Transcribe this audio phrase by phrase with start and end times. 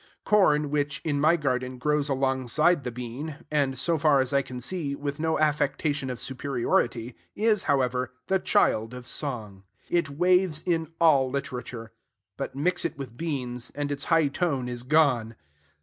[0.25, 4.59] Corn, which, in my garden, grows alongside the bean, and, so far as I can
[4.59, 9.61] see, with no affectation of superiority, is, however, the child of song.
[9.91, 11.91] It waves in all literature.
[12.35, 15.35] But mix it with beans, and its high tone is gone.